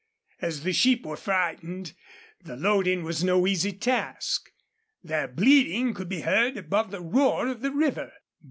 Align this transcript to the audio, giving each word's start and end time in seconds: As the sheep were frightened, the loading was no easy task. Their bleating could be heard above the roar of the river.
As 0.41 0.63
the 0.63 0.73
sheep 0.73 1.05
were 1.05 1.15
frightened, 1.15 1.93
the 2.43 2.55
loading 2.55 3.03
was 3.03 3.23
no 3.23 3.45
easy 3.45 3.71
task. 3.71 4.51
Their 5.03 5.27
bleating 5.27 5.93
could 5.93 6.09
be 6.09 6.21
heard 6.21 6.57
above 6.57 6.89
the 6.89 7.01
roar 7.01 7.47
of 7.47 7.61
the 7.61 7.69
river. 7.69 8.11